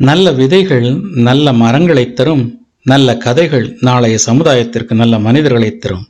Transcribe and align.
நல்ல 0.00 0.32
விதைகள் 0.32 1.00
நல்ல 1.14 1.52
மரங்களைத் 1.52 2.16
தரும் 2.16 2.66
நல்ல 2.82 3.16
கதைகள் 3.16 3.76
நாளைய 3.80 4.18
சமுதாயத்திற்கு 4.26 4.94
நல்ல 4.94 5.18
மனிதர்களை 5.18 5.76
தரும். 5.76 6.08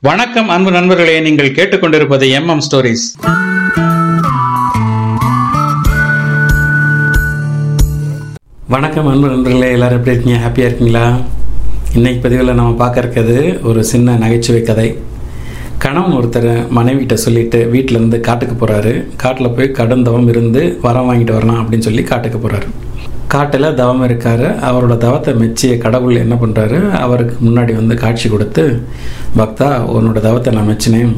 வணக்கம் 0.00 0.48
அன்பு 0.48 0.70
நண்பர்களே. 0.70 1.20
நீங்கள் 1.20 1.52
கேட்டுக்கொண்டிருப்பது 1.52 2.30
எம் 2.30 2.48
எம் 2.48 2.60
ஸ்டோரிஸ் 2.70 3.32
வணக்கம் 8.68 9.06
அன்பு 9.06 9.28
நண்பர்களே. 9.28 9.70
எல்லாரும் 9.70 9.98
எப்படி 9.98 10.16
இருக்கீங்க? 10.16 10.46
ஹாப்பியாக 10.46 10.66
இருக்கீங்களா? 10.66 11.20
இன்னைக்கு 11.94 12.20
பதிவில் 12.20 12.54
நம்ம 12.54 12.74
பார்க்க 12.74 13.00
இருக்கிறது 13.00 13.60
ஒரு 13.62 13.84
சின்ன 13.84 14.16
நகைச்சுவை 14.16 14.62
கதை. 14.62 14.98
கணவன் 15.82 16.16
ஒருத்தர் 16.16 16.50
மனைவிட்ட 16.76 17.14
சொல்லிட்டு 17.22 17.58
வீட்டிலேருந்து 17.72 18.18
காட்டுக்கு 18.26 18.54
போகிறாரு 18.56 18.92
காட்டில் 19.22 19.54
போய் 19.56 19.76
கடன் 19.78 20.04
தவம் 20.08 20.28
இருந்து 20.32 20.60
வரம் 20.84 21.08
வாங்கிட்டு 21.08 21.34
வரலாம் 21.36 21.60
அப்படின்னு 21.62 21.86
சொல்லி 21.86 22.02
காட்டுக்கு 22.10 22.38
போகிறாரு 22.38 22.68
காட்டில் 23.34 23.66
தவம் 23.80 24.04
இருக்காரு. 24.06 24.46
அவரோட 24.68 24.94
தவத்தை 25.04 25.32
மெச்சிய 25.40 25.72
கடவுள் 25.84 26.20
என்ன 26.22 26.34
பண்ணுறாரு 26.42 26.78
அவருக்கு 27.04 27.34
முன்னாடி 27.46 27.72
வந்து 27.80 27.94
காட்சி 28.02 28.28
கொடுத்து 28.28 28.64
பக்தா 29.40 29.68
உன்னோட 29.96 30.20
தவத்தை 30.28 30.52
நான் 30.56 30.68
மெச்சினேன். 30.70 31.12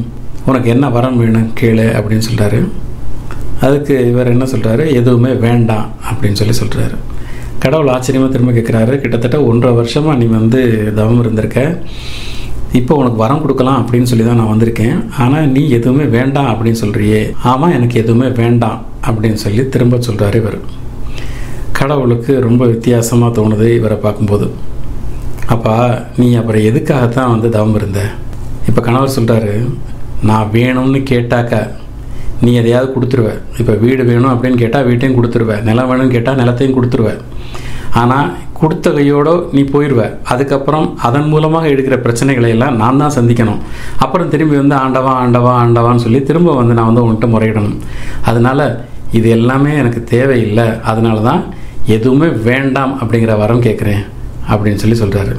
உனக்கு 0.49 0.69
என்ன 0.75 0.89
வரம் 0.95 1.19
வேணும் 1.21 1.49
கேளு 1.61 1.87
அப்படின்னு 1.99 2.27
சொல்கிறாரு 2.29 2.61
அதுக்கு 3.65 3.95
இவர் 4.11 4.33
என்ன 4.35 4.47
சொல்கிறாரு 4.53 4.85
எதுவுமே 4.99 5.33
வேண்டாம் 5.47 5.87
அப்படின்னு 6.09 6.39
சொல்லி 6.41 6.55
சொல்கிறாரு 6.61 6.97
கடவுள் 7.63 7.93
ஆச்சரியமாக 7.95 8.31
திரும்ப 8.33 8.53
கேட்குறாரு 8.57 8.95
கிட்டத்தட்ட 9.03 9.37
ஒன்றரை 9.51 9.73
வருஷமாக 9.81 10.17
நீ 10.21 10.25
வந்து 10.39 10.61
தவம் 10.99 11.21
இருந்திருக்க. 11.23 11.61
இப்போ 12.79 12.93
உனக்கு 13.01 13.19
வரம் 13.23 13.41
கொடுக்கலாம் 13.41 13.79
அப்படின்னு 13.81 14.09
சொல்லி 14.11 14.23
தான் 14.27 14.39
நான் 14.41 14.51
வந்திருக்கேன். 14.51 14.95
ஆனால் 15.23 15.49
நீ 15.55 15.61
எதுவுமே 15.77 16.05
வேண்டாம் 16.15 16.49
அப்படின்னு 16.51 16.79
சொல்கிறியே 16.81 17.19
ஆமாம் 17.51 17.75
எனக்கு 17.77 17.95
எதுவுமே 18.01 18.27
வேண்டாம் 18.39 18.79
அப்படின்னு 19.07 19.39
சொல்லி 19.43 19.63
திரும்ப 19.73 19.99
சொல்கிறாரு 20.07 20.37
இவர். 20.41 20.57
கடவுளுக்கு 21.79 22.33
ரொம்ப 22.47 22.63
வித்தியாசமாக 22.73 23.31
தோணுது 23.37 23.67
இவரை 23.79 23.97
பார்க்கும்போது. 24.05 24.47
அப்பா 25.55 25.75
நீ 26.19 26.27
அப்புறம் 26.41 26.67
எதுக்காகத்தான் 26.69 27.33
வந்து 27.33 27.49
தவம் 27.55 27.77
இருந்த? 27.79 28.01
இப்போ 28.69 28.81
கணவர் 28.87 29.15
சொல்கிறாரு 29.17 29.53
நான் 30.29 30.51
வேணும்னு 30.57 31.01
கேட்டாக்கா 31.11 31.61
நீ 32.45 32.51
எதையாவது 32.61 32.87
கொடுத்துருவ. 32.95 33.29
இப்போ 33.61 33.73
வீடு 33.83 34.03
வேணும் 34.11 34.33
அப்படின்னு 34.33 34.61
கேட்டால் 34.63 34.87
வீட்டையும் 34.89 35.17
கொடுத்துருவேன் 35.17 35.63
நிலம் 35.69 35.89
வேணும்னு 35.91 36.15
கேட்டால் 36.15 36.41
நிலத்தையும் 36.41 36.77
கொடுத்துருவேன் 36.77 37.21
ஆனால் 38.01 38.29
கொடுத்த 38.59 38.91
கையோடு 38.97 39.33
நீ 39.55 39.61
போயிடுவ 39.73 40.01
அதுக்கப்புறம் 40.31 40.87
அதன் 41.07 41.29
மூலமாக 41.31 41.71
எடுக்கிற 41.73 41.95
பிரச்சனைகளை 42.05 42.49
எல்லாம் 42.55 42.77
நான் 42.81 43.01
தான் 43.03 43.15
சந்திக்கணும். 43.17 43.61
அப்புறம் 44.03 44.31
திரும்பி 44.33 44.55
வந்து 44.61 44.75
ஆண்டவா 44.83 45.13
ஆண்டவா 45.23 45.53
ஆண்டவான்னு 45.63 46.03
சொல்லி 46.05 46.21
திரும்ப 46.29 46.55
வந்து 46.61 46.77
நான் 46.79 46.89
வந்து 46.91 47.05
உன்கிட்ட 47.05 47.29
முறையிடணும். 47.35 47.77
அதனால 48.31 48.69
இது 49.19 49.27
எல்லாமே 49.37 49.71
எனக்கு 49.81 50.03
தேவையில்லை. 50.15 50.67
அதனால 50.91 51.17
தான் 51.29 51.41
எதுவுமே 51.95 52.29
வேண்டாம் 52.49 52.93
அப்படிங்கிற 53.01 53.33
வரம் 53.43 53.65
கேட்குறேன். 53.67 54.03
அப்படின்னு 54.51 54.81
சொல்லி 54.83 54.97
சொல்கிறாரு 55.01 55.33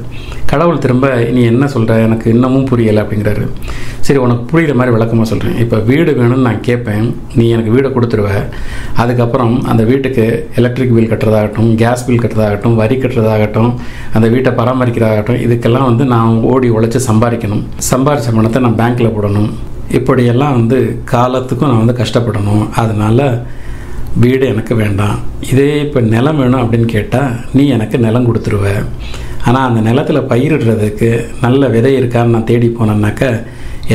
கடவுள் 0.51 0.81
திரும்ப 0.83 1.07
நீ 1.35 1.41
என்ன 1.51 1.67
சொல்கிற 1.73 1.95
எனக்கு 2.07 2.27
இன்னமும் 2.33 2.67
புரியலை 2.69 2.99
அப்படிங்கிறாரு. 3.03 3.45
சரி 4.05 4.19
உனக்கு 4.25 4.43
புரிகிற 4.51 4.73
மாதிரி 4.79 4.93
விளக்கமாக 4.95 5.27
சொல்கிறேன் 5.29 5.57
இப்போ 5.63 5.77
வீடு 5.89 6.11
வேணும்னு 6.19 6.47
நான் 6.47 6.61
கேட்பேன். 6.67 7.07
நீ 7.35 7.45
எனக்கு 7.49 7.73
வீடை 7.75 7.89
கொடுத்துருவ. 7.95 8.29
அதுக்கப்புறம் 9.01 9.55
அந்த 9.71 9.83
வீட்டுக்கு 9.83 10.25
எலக்ட்ரிக் 10.55 10.95
பில் 10.97 11.11
கட்டுறதாகட்டும் 11.11 11.69
கேஸ் 11.81 12.05
பில் 12.07 12.23
கட்டுறதாகட்டும் 12.23 12.77
வரி 12.81 12.97
கட்டுறதாகட்டும் 13.03 13.71
அந்த 14.13 14.27
வீட்டை 14.35 14.53
பராமரிக்கிறதாகட்டும் 14.59 15.41
இதுக்கெல்லாம் 15.47 15.89
வந்து 15.91 16.05
நான் 16.15 16.41
ஓடி 16.53 16.69
உழைச்சி 16.77 17.01
சம்பாதிக்கணும். 17.09 17.63
சம்பாதிச்ச 17.91 18.35
பணத்தை 18.39 18.61
நான் 18.67 18.79
பேங்க்கில் 18.81 19.15
போடணும். 19.17 19.51
இப்படியெல்லாம் 19.99 20.55
வந்து 20.59 20.77
காலத்துக்கும் 21.13 21.69
நான் 21.71 21.83
வந்து 21.83 21.99
கஷ்டப்படணும். 22.03 22.63
அதனால் 22.81 23.25
வீடு 24.21 24.45
எனக்கு 24.51 24.73
வேண்டாம். 24.81 25.17
இதே 25.51 25.67
இப்போ 25.85 25.99
நிலம் 26.13 26.39
வேணும் 26.41 26.61
அப்படின்னு 26.61 26.87
கேட்டால் 26.93 27.33
நீ 27.57 27.63
எனக்கு 27.75 27.97
நிலம் 28.05 28.27
கொடுத்துருவ. 28.27 28.65
ஆனால் 29.47 29.67
அந்த 29.69 29.81
நிலத்தில் 29.87 30.27
பயிரிடுறதுக்கு 30.31 31.09
நல்ல 31.43 31.67
விதை 31.75 31.91
இருக்கான்னு 31.99 32.33
நான் 32.35 32.47
தேடி 32.51 32.67
போனேன்னாக்க 32.77 33.31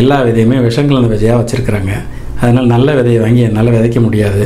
எல்லா 0.00 0.18
விதையுமே 0.28 0.58
விஷங்கலந்த 0.68 1.10
விதையாக 1.14 1.40
வச்சுருக்குறாங்க. 1.40 1.94
அதனால் 2.42 2.72
நல்ல 2.74 2.94
விதையை 2.98 3.20
வாங்கி 3.24 3.42
என்னால் 3.48 3.74
விதைக்க 3.76 4.00
முடியாது. 4.06 4.44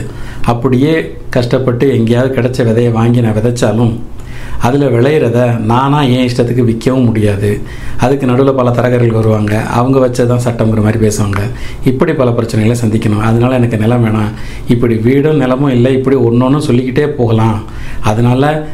அப்படியே 0.53 0.95
கஷ்டப்பட்டு 1.37 1.87
எங்கேயாவது 1.99 2.37
கிடைச்ச 2.37 2.59
விதையை 2.71 2.91
வாங்கி 2.99 3.21
நான் 3.27 3.39
விதைச்சாலும் 3.39 3.95
அதில் 4.62 4.89
விளையிறத 4.89 5.61
நானாக 5.61 6.05
என் 6.05 6.28
இஷ்டத்துக்கு 6.28 6.65
விற்கவும் 6.65 7.05
முடியாது. 7.05 7.61
அதுக்கு 8.00 8.27
நடுவில் 8.27 8.55
பல 8.55 8.71
தரகர்கள் 8.71 9.19
வருவாங்க. 9.19 9.62
அவங்க 9.62 10.06
வச்சதான் 10.06 10.44
சட்டங்கிற 10.47 10.83
மாதிரி 10.83 11.09
பேசுவாங்க. 11.09 11.41
இப்படி 11.84 12.12
பல 12.12 12.31
பிரச்சனைகளை 12.31 12.77
சந்திக்கணும். 12.83 13.21
அதனால 13.21 13.55
எனக்கு 13.55 13.77
நிலம் 13.77 14.05
வேணாம். 14.05 14.33
இப்படி 14.69 14.94
வீடும் 14.94 15.37
நிலமும் 15.37 15.71
இல்லை. 15.71 15.93
இப்படி 15.93 16.17
ஒன்று 16.17 16.44
ஒன்றும் 16.44 16.67
சொல்லிக்கிட்டே 16.71 17.09
போகலாம். 17.09 17.65
அதனால் 18.03 18.67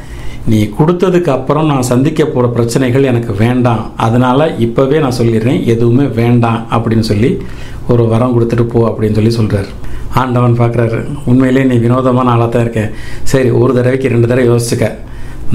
நீ 0.46 0.68
கொடுத்ததுக்கு 0.78 1.28
அப்புறம் 1.28 1.66
நான் 1.66 1.82
சந்திக்க 1.82 2.24
போகிற 2.24 2.48
பிரச்சனைகள் 2.48 3.02
எனக்கு 3.02 3.34
வேண்டாம். 3.34 3.92
அதனால் 3.96 4.58
இப்போவே 4.58 4.98
நான் 5.00 5.18
சொல்லிடுறேன். 5.18 5.64
எதுவுமே 5.64 6.04
வேண்டாம் 6.04 6.66
அப்படின்னு 6.70 7.00
சொல்லி 7.00 7.42
ஒரு 7.88 8.08
வரம் 8.08 8.34
கொடுத்துட்டு 8.34 8.62
போ 8.62 8.88
அப்படின்னு 8.88 9.14
சொல்லி 9.14 9.30
சொல்கிறார் 9.30 9.66
ஆண்டவன் 10.14 10.58
பார்க்குறாரு 10.58 11.06
உண்மையிலே 11.24 11.64
நீ 11.64 11.76
வினோதமான 11.76 12.30
ஆளாக 12.30 12.50
தான் 12.50 12.62
இருக்கேன் 12.62 12.90
சரி 13.22 13.50
ஒரு 13.50 13.74
தடவைக்கு 13.74 14.08
ரெண்டு 14.08 14.26
தடவை 14.26 14.48
யோசிச்சுக்க. 14.50 14.88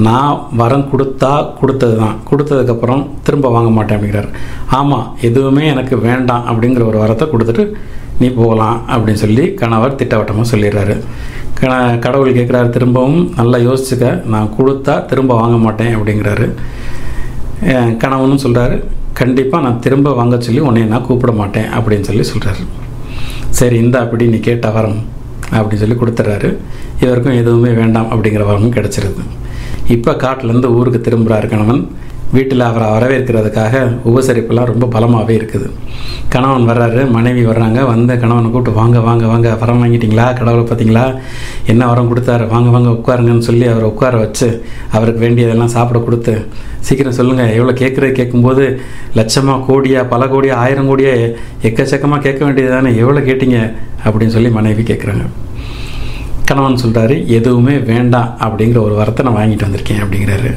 நான் 0.06 0.34
வரம் 0.60 0.88
கொடுத்தா 0.90 1.30
கொடுத்தது 1.60 1.94
தான் 2.00 2.18
கொடுத்ததுக்கப்புறம் 2.28 3.02
திரும்ப 3.26 3.50
வாங்க 3.54 3.70
மாட்டேன் 3.76 3.96
அப்படிங்கிறார். 3.96 4.28
ஆமாம் 4.78 5.06
எதுவுமே 5.28 5.64
எனக்கு 5.72 5.94
வேண்டாம் 6.08 6.44
அப்படிங்கிற 6.50 6.84
ஒரு 6.90 6.98
வரத்தை 7.04 7.26
கொடுத்துட்டு 7.32 7.64
நீ 8.20 8.28
போகலாம் 8.38 8.76
அப்படின்னு 8.92 9.22
சொல்லி 9.24 9.44
கணவர் 9.60 9.98
திட்டவட்டமாக 10.00 10.46
சொல்லிடுறாரு. 10.52 10.94
கண 11.60 11.72
கடவுள் 12.04 12.36
கேட்குறாரு 12.38 12.68
திரும்பவும் 12.76 13.20
நல்லா 13.38 13.58
யோசிச்சுக்க. 13.68 14.06
நான் 14.34 14.52
கொடுத்தா 14.58 14.94
திரும்ப 15.10 15.32
வாங்க 15.40 15.58
மாட்டேன் 15.64 15.92
அப்படிங்கிறாரு. 15.96 16.46
கணவனும் 18.02 18.42
சொல்கிறாரு 18.44 18.76
கண்டிப்பாக 19.20 19.64
நான் 19.66 19.80
திரும்ப 19.84 20.08
வாங்க 20.18 20.36
சொல்லி 20.46 20.60
உன்னை 20.68 20.82
நான் 20.92 21.06
கூப்பிட 21.08 21.32
மாட்டேன் 21.40 21.68
அப்படின்னு 21.78 22.08
சொல்லி 22.10 22.24
சொல்கிறாரு 22.32 22.62
சரி 23.58 23.76
இந்த 23.84 23.96
அப்படி 24.04 24.24
நீ 24.32 24.38
கேட்ட 24.48 24.68
வரம் 24.76 24.98
அப்படின்னு 25.58 25.82
சொல்லி 25.82 25.96
கொடுத்துட்றாரு. 26.02 26.48
இவருக்கும் 27.04 27.38
எதுவுமே 27.42 27.70
வேண்டாம் 27.80 28.10
அப்படிங்கிற 28.12 28.44
வரமும் 28.50 28.76
கிடச்சிருது. 28.78 29.24
இப்போ 29.94 30.12
காட்டிலேருந்து 30.22 30.70
ஊருக்கு 30.78 31.00
திரும்புகிறாரு 31.06 31.46
கணவன். 31.52 31.80
வீட்டில் 32.36 32.64
அவரை 32.68 32.86
வரவேற்கிறதுக்காக 32.94 33.74
உபசரிப்பெல்லாம் 34.08 34.68
ரொம்ப 34.70 34.86
பலமாகவே 34.94 35.34
இருக்குது. 35.38 35.68
கணவன் 36.32 36.66
வர்றாரு 36.70 37.02
மனைவி 37.14 37.42
வர்றாங்க. 37.46 37.78
வந்த 37.90 38.16
கணவனை 38.22 38.48
கூப்பிட்டு 38.50 38.78
வாங்க 38.80 38.98
வாங்க 39.06 39.26
வாங்க 39.32 39.54
வரம் 39.62 39.80
வாங்கிட்டீங்களா? 39.82 40.26
கடவுளை 40.38 40.64
பார்த்தீங்களா? 40.64 41.06
என்ன 41.72 41.86
வரம் 41.86 42.10
கொடுத்தாரு? 42.10 42.46
வாங்க 42.54 42.68
வாங்க 42.74 42.90
உட்காருங்கன்னு 42.96 43.48
சொல்லி 43.48 43.66
அவரை 43.72 43.88
உட்கார 43.92 44.16
வச்சு 44.24 44.48
அவருக்கு 44.96 45.24
வேண்டியதெல்லாம் 45.26 45.74
சாப்பிட 45.76 46.00
கொடுத்து 46.06 46.34
சீக்கிரம் 46.88 47.18
சொல்லுங்கள் 47.20 47.54
எவ்வளோ 47.58 47.72
கேட்குறது 47.82 48.12
கேட்கும்போது 48.20 48.66
லட்சமாக 49.18 49.64
கோடியா 49.68 50.02
பல 50.14 50.24
கோடியாக 50.26 50.62
ஆயிரம் 50.64 50.90
கோடியாக 50.90 51.34
எக்கச்சக்கமாக 51.68 52.24
கேட்க 52.28 52.40
வேண்டியது 52.44 52.74
தானே 52.76 52.92
எவ்வளோ 53.02 53.22
கேட்டீங்க? 53.30 53.60
அப்படின்னு 54.06 54.34
சொல்லி 54.38 54.50
மனைவி 54.60 54.82
கேட்குறாங்க 54.90 55.24
கணவன் 56.48 56.82
சொல்கிறாரு 56.82 57.26
எதுவுமே 57.26 57.78
வேண்டாம் 57.78 58.36
அப்படிங்கிற 58.40 58.78
ஒரு 58.80 58.94
வரத்தை 58.94 59.22
நான் 59.22 59.36
வாங்கிட்டு 59.36 59.66
வந்திருக்கேன் 59.66 60.02
அப்படிங்கிறாரு. 60.02 60.50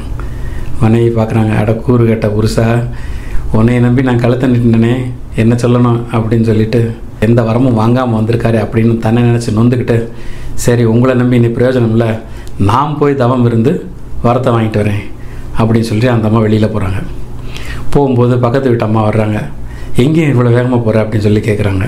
மனைவி 0.80 1.14
பார்க்குறாங்க 1.14 1.56
அட 1.56 1.72
கூறு 1.74 2.06
கட்ட 2.06 2.26
புருஷா 2.26 2.66
உன்னைய 3.52 3.80
நம்பி 3.80 4.02
நான் 4.02 4.18
கழுத்த 4.18 4.46
நிட்டுனே 4.46 4.94
என்ன 5.36 5.54
சொல்லணும்? 5.54 6.00
அப்படின்னு 6.12 6.42
சொல்லிட்டு 6.42 6.80
எந்த 7.20 7.42
வரமும் 7.42 7.72
வாங்காமல் 7.72 8.18
வந்திருக்காரு 8.20 8.58
அப்படின்னு 8.64 8.98
தன்னை 8.98 9.22
நினச்சி 9.22 9.50
நொந்துக்கிட்டு 9.56 9.96
சரி 10.54 10.84
உங்களை 10.84 11.14
நம்பி 11.14 11.36
இன்னைக்கு 11.36 11.58
பிரயோஜனம் 11.58 11.90
இல்லை 11.90 12.10
நான் 12.58 12.98
போய் 12.98 13.14
தவம் 13.14 13.44
இருந்து 13.44 13.72
வரத்தை 14.24 14.52
வாங்கிட்டு 14.52 14.82
வரேன் 14.82 15.02
அப்படின்னு 15.58 15.80
சொல்லி 15.80 16.08
அந்த 16.08 16.28
அம்மா 16.28 16.40
வெளியில் 16.40 16.68
போகிறாங்க 16.68 17.00
போகும்போது 17.90 18.38
பக்கத்து 18.38 18.68
வீட்டு 18.68 18.84
அம்மா 18.84 19.08
வர்றாங்க 19.08 19.38
எங்கேயும் 19.96 20.32
இவ்வளோ 20.34 20.52
வேகமாக 20.52 20.82
போகிற 20.82 21.02
அப்படின்னு 21.04 21.20
சொல்லி 21.20 21.40
கேட்குறாங்க 21.40 21.86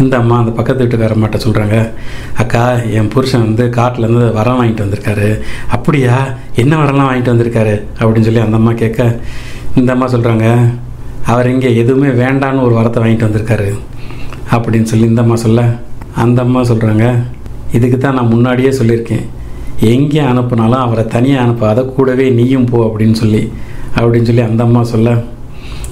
இந்த 0.00 0.16
அம்மா 0.16 0.38
அந்த 0.38 0.50
பக்கத்து 0.50 0.84
வீட்டுக்கார 0.84 1.14
அம்மாட்ட 1.16 1.38
சொல்கிறாங்க 1.44 1.92
அக்கா 2.36 2.72
என் 2.72 3.08
புருஷன் 3.08 3.40
வந்து 3.40 3.64
காட்டிலேருந்து 3.64 4.32
வரம் 4.32 4.58
வாங்கிட்டு 4.62 4.84
வந்திருக்காரு. 4.84 5.28
அப்படியா? 5.68 6.16
என்ன 6.54 6.76
வரலாம் 6.76 7.08
வாங்கிட்டு 7.08 7.34
வந்திருக்காரு? 7.34 7.74
அப்படின்னு 7.98 8.20
சொல்லி 8.20 8.40
அந்த 8.40 8.56
அம்மா 8.56 8.72
கேட்க 8.72 9.20
இந்த 9.74 9.92
அம்மா 9.92 10.06
சொல்கிறாங்க 10.06 10.74
அவர் 11.24 11.50
இங்கே 11.50 11.76
எதுவுமே 11.76 12.08
வேண்டான்னு 12.24 12.62
ஒரு 12.62 12.74
வரத்தை 12.74 13.00
வாங்கிட்டு 13.04 13.28
வந்திருக்காரு. 13.28 13.68
அப்படின்னு 14.50 14.82
சொல்லி 14.82 15.06
இந்த 15.06 15.22
அம்மா 15.22 15.36
சொல்ல 15.36 15.62
அந்த 16.14 16.42
அம்மா 16.42 16.60
சொல்கிறாங்க 16.60 17.06
இதுக்கு 17.72 17.98
தான் 17.98 18.14
நான் 18.14 18.28
முன்னாடியே 18.28 18.68
சொல்லியிருக்கேன். 18.68 19.24
எங்கே 19.80 20.20
அனுப்புனாலும் 20.20 20.84
அவரை 20.86 21.06
தனியாக 21.06 21.46
அனுப்பாத 21.46 21.84
கூடவே 21.86 22.30
நீயும் 22.30 22.64
போ 22.64 22.78
அப்படின்னு 22.86 23.12
சொல்லி 23.12 23.52
அப்படின்னு 23.96 24.22
சொல்லி 24.22 24.40
அந்த 24.40 24.62
அம்மா 24.64 24.82
சொல்ல 24.82 25.10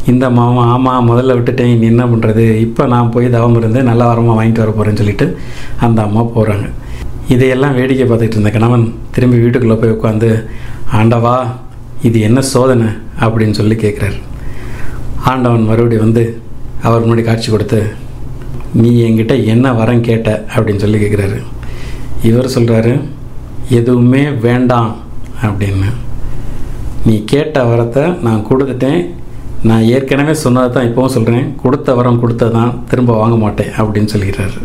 இந்த 0.06 0.30
மாமா 0.30 0.62
ஆமாம் 0.70 1.08
முதல்ல 1.10 1.34
விட்டுட்டேன் 1.36 1.70
நீ 1.74 1.86
என்ன 1.86 2.04
பண்ணுறது 2.04 2.44
இப்போ 2.58 2.86
நான் 2.86 3.10
போய் 3.10 3.28
தவம் 3.28 3.56
இருந்து 3.56 3.82
நல்ல 3.82 4.02
வரமாக 4.04 4.36
வாங்கிட்டு 4.38 4.58
வர 4.58 4.70
போகிறேன்னு 4.70 4.96
சொல்லிட்டு 4.96 5.26
அந்த 5.80 6.02
அம்மா 6.02 6.22
போகிறாங்க 6.28 6.66
இதையெல்லாம் 7.28 7.74
வேடிக்கை 7.74 8.06
பார்த்துட்டு 8.06 8.32
இருந்த 8.32 8.50
கணவன் 8.50 8.84
திரும்பி 9.10 9.38
வீட்டுக்குள்ளே 9.38 9.76
போய் 9.76 9.94
உட்காந்து 9.94 10.30
ஆண்டவா 10.92 11.34
இது 12.02 12.20
என்ன 12.20 12.40
சோதனை? 12.44 12.88
அப்படின்னு 13.20 13.50
சொல்லி 13.50 13.74
கேட்குறாரு 13.74 14.18
ஆண்டவன் 15.24 15.62
மறுபடியும் 15.62 16.04
வந்து 16.04 16.24
அவர் 16.82 17.04
முன்னாடி 17.04 17.22
காட்சி 17.22 17.50
கொடுத்து 17.50 17.78
நீ 18.74 19.02
என்கிட்ட 19.02 19.44
என்ன 19.44 19.72
வரம் 19.72 20.00
கேட்ட? 20.00 20.44
அப்படின்னு 20.54 20.76
சொல்லி 20.76 20.98
கேட்குறாரு 20.98 21.38
இவர் 22.22 22.54
சொல்கிறாரு 22.54 22.92
எதுவுமே 23.70 24.30
வேண்டாம் 24.40 24.90
அப்படின்னு. 25.42 25.88
நீ 27.06 27.24
கேட்ட 27.24 27.64
வரத்தை 27.64 28.20
நான் 28.22 28.46
கொடுத்துட்டேன் 28.50 29.00
நான் 29.64 29.82
ஏற்கனவே 29.82 30.34
சொன்னதை 30.34 30.70
தான் 30.70 30.84
இப்போவும் 30.86 31.12
சொல்கிறேன் 31.12 31.54
கொடுத்த 31.62 31.94
வரம் 31.94 32.20
கொடுத்ததான் 32.22 32.74
திரும்ப 32.88 33.12
வாங்க 33.12 33.36
மாட்டேன் 33.36 33.68
அப்படின்னு 33.78 34.08
சொல்கிறாரு. 34.16 34.62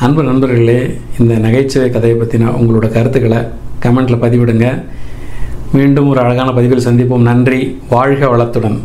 அன்பு 0.00 0.22
நண்பர்களே 0.22 0.98
இந்த 1.18 1.34
நகைச்சுவை 1.34 1.90
கதையை 1.90 2.20
பற்றின 2.20 2.54
உங்களோட 2.60 2.88
கருத்துக்களை 2.88 3.38
கமெண்ட்டில் 3.82 4.22
பதிவிடுங்க. 4.24 4.84
மீண்டும் 5.72 6.08
ஒரு 6.08 6.20
அழகான 6.20 6.52
பதிவில் 6.52 6.86
சந்திப்போம். 6.86 7.18
நன்றி. 7.18 7.78
வாழ்க 7.90 8.26
வளத்துடன். 8.26 8.78